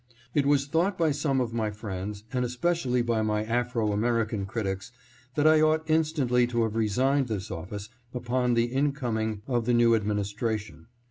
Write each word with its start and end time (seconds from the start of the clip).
It 0.33 0.47
was 0.47 0.65
thought 0.65 0.97
by 0.97 1.11
some 1.11 1.39
of 1.39 1.53
my 1.53 1.69
friends, 1.69 2.23
and 2.33 2.43
especially 2.43 3.03
by 3.03 3.21
my 3.21 3.43
Afro 3.43 3.91
American 3.91 4.47
critics, 4.47 4.91
that 5.35 5.45
I 5.45 5.61
ought 5.61 5.87
instantly 5.87 6.47
to 6.47 6.63
have 6.63 6.75
resigned 6.75 7.27
this 7.27 7.51
office 7.51 7.87
upon 8.11 8.55
the 8.55 8.65
incoming 8.65 9.43
of 9.45 9.65
the 9.67 9.75
new 9.75 9.93
administration. 9.93 10.87